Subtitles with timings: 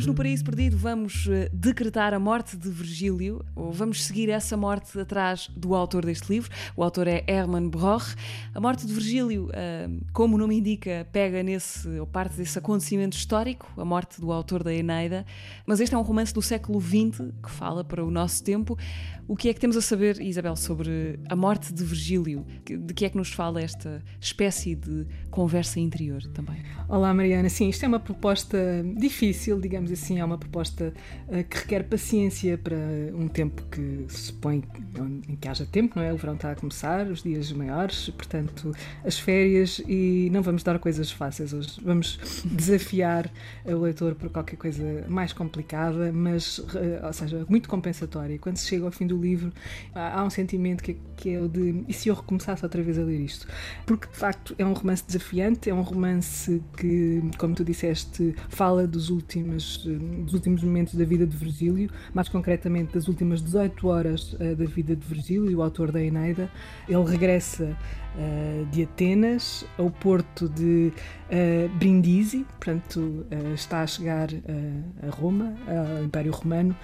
[0.00, 4.56] Hoje no Paraíso Perdido vamos eh, decretar a morte de Virgílio, ou vamos seguir essa
[4.56, 6.50] morte atrás do autor deste livro.
[6.74, 8.14] O autor é Hermann Broch.
[8.54, 13.14] A morte de Virgílio, eh, como o nome indica, pega nesse, ou parte desse acontecimento
[13.14, 15.26] histórico, a morte do autor da Eneida.
[15.66, 18.78] Mas este é um romance do século XX que fala para o nosso tempo.
[19.28, 22.44] O que é que temos a saber, Isabel, sobre a morte de Virgílio?
[22.64, 26.62] De que é que nos fala esta espécie de conversa interior também?
[26.88, 27.48] Olá, Mariana.
[27.48, 28.58] Sim, isto é uma proposta
[28.96, 30.92] difícil, digamos digamos assim, é uma proposta
[31.28, 32.76] uh, que requer paciência para
[33.14, 34.62] um tempo que se supõe
[35.28, 36.12] em que haja tempo, não é?
[36.12, 38.72] O verão está a começar, os dias maiores, portanto,
[39.04, 41.80] as férias e não vamos dar coisas fáceis hoje.
[41.82, 43.30] Vamos desafiar
[43.64, 48.38] o leitor por qualquer coisa mais complicada, mas, uh, ou seja, muito compensatória.
[48.38, 49.52] Quando se chega ao fim do livro,
[49.94, 52.98] há, há um sentimento que, que é o de e se eu recomeçasse outra vez
[52.98, 53.46] a ler isto?
[53.86, 58.86] Porque, de facto, é um romance desafiante, é um romance que, como tu disseste, fala
[58.86, 64.32] dos últimos dos últimos momentos da vida de Virgílio, mais concretamente das últimas 18 horas
[64.34, 66.50] uh, da vida de Virgílio, o autor da Eneida.
[66.88, 70.92] Ele regressa uh, de Atenas ao porto de
[71.30, 74.28] uh, Brindisi, portanto está a chegar
[75.02, 76.76] a Roma, ao Império Romano,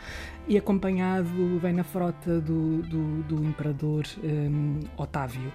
[0.49, 5.53] e acompanhado, vem na frota do, do, do imperador um, Otávio.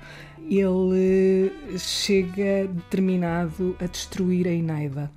[0.49, 5.09] Ele chega determinado a destruir a Eneida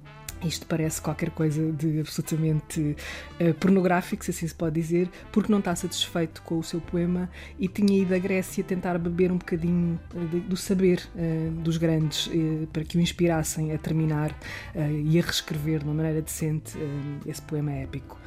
[0.44, 2.96] isto parece qualquer coisa de absolutamente
[3.40, 7.28] uh, pornográfico, se assim se pode dizer, porque não está satisfeito com o seu poema
[7.58, 11.76] e tinha ido à Grécia tentar beber um bocadinho uh, de, do saber uh, dos
[11.76, 12.30] grandes
[12.72, 14.36] para que o inspirassem a terminar
[14.74, 16.76] e a reescrever de uma maneira decente
[17.26, 18.18] esse poema épico.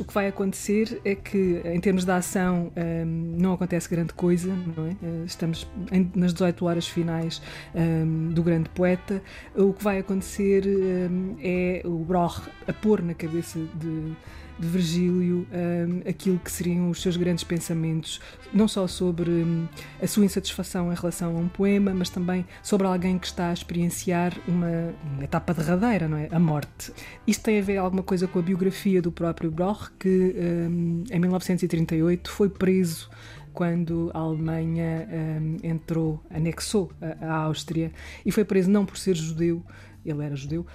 [0.00, 4.50] O que vai acontecer é que, em termos de ação, um, não acontece grande coisa,
[4.74, 4.90] não é?
[4.92, 5.70] Uh, estamos
[6.14, 7.42] nas 18 horas finais
[7.74, 9.22] um, do grande poeta.
[9.54, 14.16] O que vai acontecer um, é o Broch a pôr na cabeça de
[14.60, 18.20] de Virgílio um, aquilo que seriam os seus grandes pensamentos,
[18.52, 19.66] não só sobre um,
[20.00, 23.52] a sua insatisfação em relação a um poema, mas também sobre alguém que está a
[23.52, 26.28] experienciar uma, uma etapa derradeira, não é?
[26.30, 26.92] A morte.
[27.26, 31.18] Isto tem a ver alguma coisa com a biografia do próprio Broch, que um, em
[31.18, 33.08] 1938 foi preso
[33.52, 37.92] quando a Alemanha um, entrou, anexou a, a, Áustria
[38.24, 39.64] e foi preso não por ser judeu,
[40.04, 40.66] ele era judeu,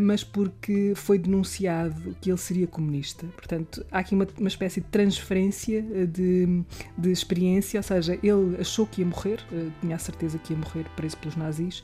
[0.00, 3.26] mas porque foi denunciado que ele seria comunista.
[3.36, 6.62] Portanto, há aqui uma, uma espécie de transferência ah, de,
[6.96, 10.58] de experiência, ou seja, ele achou que ia morrer, ah, tinha a certeza que ia
[10.58, 11.82] morrer preso pelos nazis,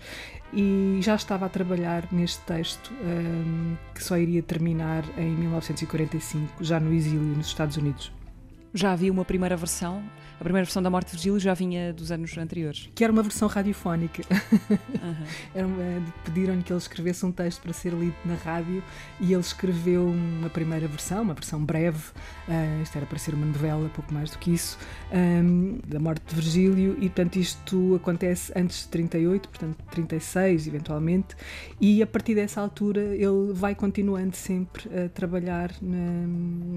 [0.53, 6.81] e já estava a trabalhar neste texto um, que só iria terminar em 1945, já
[6.81, 8.13] no exílio nos Estados Unidos.
[8.73, 10.03] Já havia uma primeira versão?
[10.41, 12.89] A primeira versão da Morte de Virgílio já vinha dos anos anteriores?
[12.95, 14.23] Que era uma versão radiofónica.
[15.55, 16.05] Uhum.
[16.25, 18.83] Pediram-lhe que ele escrevesse um texto para ser lido na rádio
[19.21, 22.11] e ele escreveu uma primeira versão, uma versão breve.
[22.49, 24.79] Uh, isto era para ser uma novela, pouco mais do que isso,
[25.13, 26.97] um, da Morte de Virgílio.
[26.99, 31.37] E, portanto, isto acontece antes de 38, portanto, 36, eventualmente.
[31.81, 36.27] E a partir dessa altura ele vai continuando sempre a trabalhar na,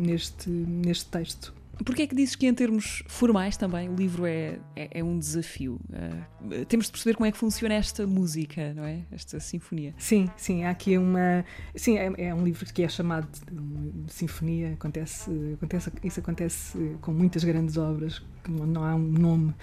[0.01, 1.62] neste, neste texto.
[1.83, 5.17] Porquê é que dizes que em termos formais também o livro é, é, é um
[5.17, 5.79] desafio?
[5.89, 9.01] Uh, temos de perceber como é que funciona esta música, não é?
[9.11, 9.93] Esta sinfonia.
[9.97, 11.43] Sim, sim, há aqui uma...
[11.75, 17.11] Sim, é, é um livro que é chamado de sinfonia, acontece, acontece, isso acontece com
[17.11, 19.53] muitas grandes obras, não há um nome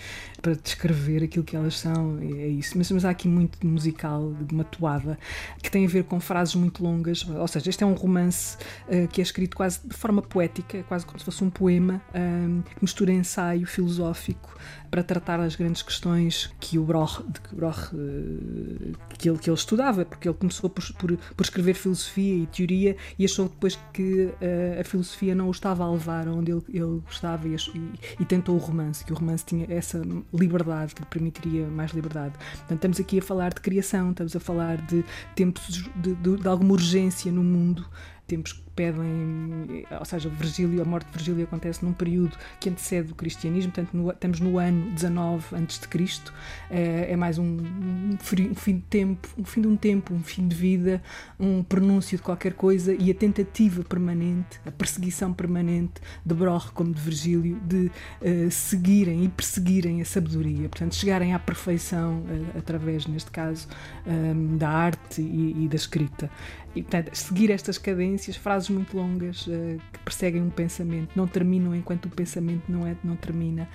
[0.40, 2.76] para descrever aquilo que elas são, é isso.
[2.76, 5.18] Mas, mas há aqui muito musical, de uma toada,
[5.62, 8.56] que tem a ver com frases muito longas, ou seja, este é um romance
[8.88, 12.62] uh, que é escrito quase de forma poética, quase como se fosse um poema, um,
[12.62, 14.58] que mistura ensaio filosófico
[14.90, 19.48] para tratar das grandes questões que o Broch, de que, Broch, uh, que, ele, que
[19.48, 23.78] ele estudava, porque ele começou por, por, por escrever filosofia e teoria e achou depois
[23.92, 27.92] que uh, a filosofia não o estava a levar onde ele, ele gostava e, e,
[28.20, 30.02] e tentou o romance, que o romance tinha essa
[30.34, 32.34] liberdade que lhe permitiria mais liberdade.
[32.38, 35.04] Portanto, estamos aqui a falar de criação, estamos a falar de
[35.36, 35.66] tempos
[35.96, 37.86] de, de, de alguma urgência no mundo
[38.30, 43.10] tempos que pedem, ou seja, Virgílio, a morte de Virgílio acontece num período que antecede
[43.10, 46.32] o cristianismo, portanto no, estamos no ano 19 antes de Cristo,
[46.70, 50.46] é, é mais um, um, fim de tempo, um fim de um tempo, um fim
[50.46, 51.02] de vida,
[51.38, 56.94] um pronúncio de qualquer coisa e a tentativa permanente, a perseguição permanente de Broch como
[56.94, 57.90] de Virgílio de
[58.22, 63.66] uh, seguirem e perseguirem a sabedoria, portanto chegarem à perfeição uh, através, neste caso,
[64.06, 66.30] um, da arte e, e da escrita.
[66.74, 71.74] E, portanto, seguir estas cadências frases muito longas uh, que perseguem um pensamento, não terminam
[71.74, 73.68] enquanto o pensamento não, é, não termina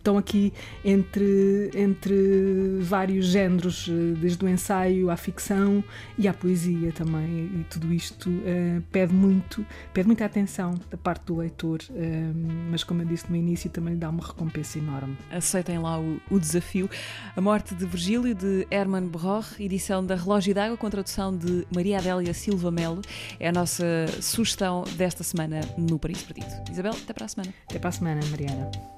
[0.00, 0.52] estão aqui
[0.84, 5.84] entre, entre vários géneros, eh, desde o ensaio à ficção
[6.18, 7.50] e à poesia também.
[7.60, 11.94] E tudo isto uh, pede muito, pede muita atenção da parte do leitor, uh,
[12.70, 15.16] mas como eu disse no início, também lhe dá uma recompensa enorme.
[15.30, 16.88] Aceitem lá o, o desafio.
[17.36, 21.98] A Morte de Virgílio, de Hermann Broch, edição da Relógio d'Água, com tradução de Maria
[21.98, 23.02] Adélia Silva Melo,
[23.38, 23.84] é a nossa
[24.20, 26.70] sugestão desta semana no Paris Perdido.
[26.70, 27.54] Isabel, até para a semana.
[27.68, 28.89] Até para a semana, Mariana.